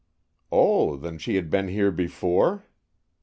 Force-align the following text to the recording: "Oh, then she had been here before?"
"Oh, 0.51 0.95
then 0.95 1.19
she 1.19 1.35
had 1.35 1.51
been 1.51 1.67
here 1.67 1.91
before?" 1.91 2.65